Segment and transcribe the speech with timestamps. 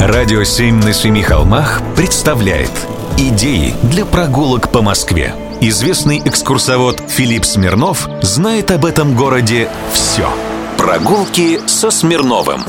[0.00, 2.70] Радио «Семь на семи холмах» представляет
[3.16, 10.30] Идеи для прогулок по Москве Известный экскурсовод Филипп Смирнов знает об этом городе все
[10.76, 12.62] Прогулки со Смирновым.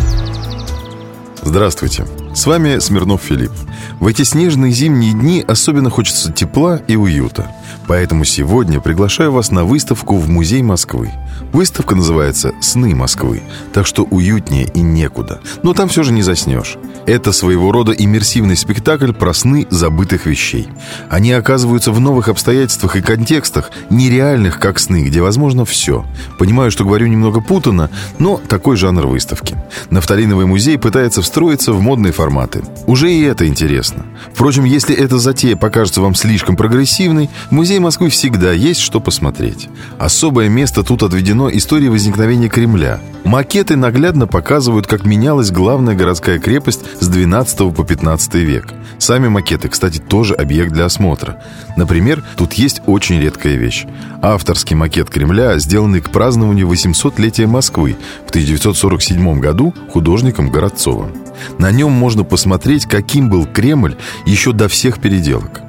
[1.43, 3.51] Здравствуйте, с вами Смирнов Филипп
[3.99, 7.49] В эти снежные зимние дни особенно хочется тепла и уюта
[7.89, 11.09] Поэтому сегодня приглашаю вас на выставку в Музей Москвы.
[11.51, 13.41] Выставка называется «Сны Москвы»,
[13.73, 15.41] так что уютнее и некуда.
[15.63, 16.77] Но там все же не заснешь.
[17.07, 20.69] Это своего рода иммерсивный спектакль про сны забытых вещей.
[21.09, 26.05] Они оказываются в новых обстоятельствах и контекстах, нереальных как сны, где возможно все.
[26.37, 29.57] Понимаю, что говорю немного путано, но такой жанр выставки.
[29.89, 32.63] Нафталиновый музей пытается встроиться в модные форматы.
[32.85, 34.05] Уже и это интересно.
[34.33, 39.69] Впрочем, если эта затея покажется вам слишком прогрессивной, музей музее Москвы всегда есть что посмотреть.
[39.97, 42.99] Особое место тут отведено истории возникновения Кремля.
[43.25, 48.73] Макеты наглядно показывают, как менялась главная городская крепость с 12 по 15 век.
[48.97, 51.41] Сами макеты, кстати, тоже объект для осмотра.
[51.77, 53.85] Например, тут есть очень редкая вещь.
[54.21, 61.28] Авторский макет Кремля, сделанный к празднованию 800-летия Москвы в 1947 году художником Городцовым.
[61.57, 63.95] На нем можно посмотреть, каким был Кремль
[64.25, 65.61] еще до всех переделок.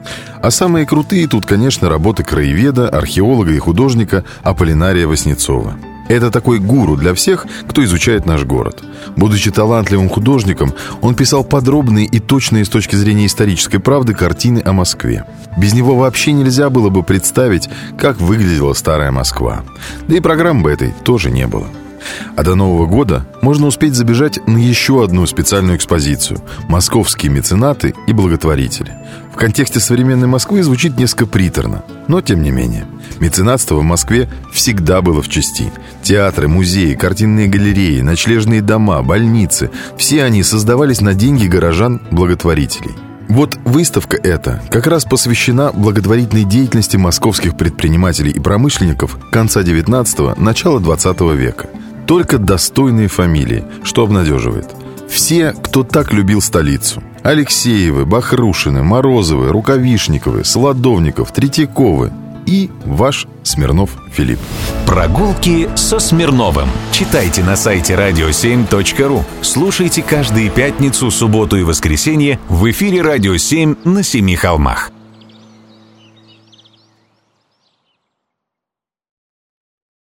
[0.42, 5.76] А самые крутые тут, конечно, работы краеведа, археолога и художника Аполлинария Васнецова.
[6.10, 8.82] Это такой гуру для всех, кто изучает наш город.
[9.14, 14.72] Будучи талантливым художником, он писал подробные и точные с точки зрения исторической правды картины о
[14.72, 15.24] Москве.
[15.56, 19.62] Без него вообще нельзя было бы представить, как выглядела старая Москва.
[20.08, 21.68] Да и программы бы этой тоже не было.
[22.36, 28.12] А до Нового года можно успеть забежать на еще одну специальную экспозицию «Московские меценаты и
[28.12, 28.92] благотворители».
[29.32, 32.86] В контексте современной Москвы звучит несколько приторно, но тем не менее.
[33.20, 35.72] Меценатство в Москве всегда было в части.
[36.02, 42.92] Театры, музеи, картинные галереи, ночлежные дома, больницы– все они создавались на деньги горожан-благотворителей.
[43.28, 50.80] Вот выставка эта как раз посвящена благотворительной деятельности московских предпринимателей и промышленников конца 19-го, начала
[50.80, 51.68] 20 века–
[52.10, 54.68] только достойные фамилии, что обнадеживает.
[55.08, 57.04] Все, кто так любил столицу.
[57.22, 62.10] Алексеевы, Бахрушины, Морозовы, Рукавишниковы, Солодовников, Третьяковы
[62.46, 64.40] и ваш Смирнов Филипп.
[64.86, 66.68] Прогулки со Смирновым.
[66.90, 69.22] Читайте на сайте radio7.ru.
[69.42, 74.90] Слушайте каждые пятницу, субботу и воскресенье в эфире «Радио 7» на Семи холмах.